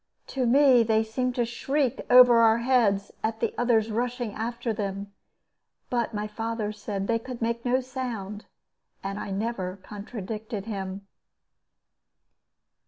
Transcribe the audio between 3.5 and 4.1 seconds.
others